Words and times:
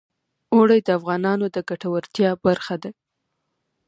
اوړي 0.53 0.79
د 0.83 0.89
افغانانو 0.99 1.45
د 1.55 1.57
ګټورتیا 1.69 2.29
برخه 2.45 2.75
ده. 2.83 2.91